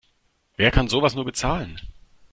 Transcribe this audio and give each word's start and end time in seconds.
Wer 0.57 0.71
kann 0.71 0.87
sowas 0.87 1.13
nur 1.13 1.25
bezahlen? 1.25 1.79